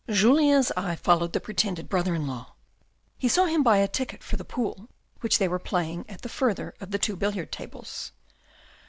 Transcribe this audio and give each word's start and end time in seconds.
Julien's 0.09 0.71
eye 0.75 0.95
followed 0.95 1.31
the 1.33 1.39
pretended 1.39 1.87
brother 1.87 2.15
in 2.15 2.25
law. 2.25 2.55
He 3.19 3.27
saw 3.27 3.45
him 3.45 3.61
buy 3.61 3.77
a 3.77 3.87
ticket 3.87 4.23
for 4.23 4.35
the 4.35 4.43
pool, 4.43 4.87
which 5.19 5.37
they 5.37 5.47
were 5.47 5.59
playing 5.59 6.05
at 6.09 6.23
the 6.23 6.27
further 6.27 6.73
of 6.81 6.89
the 6.89 6.97
two 6.97 7.15
billiard 7.15 7.51
tables. 7.51 8.11